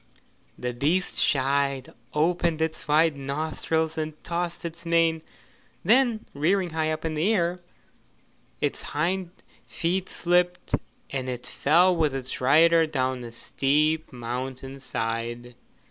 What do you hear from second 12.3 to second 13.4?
rider down the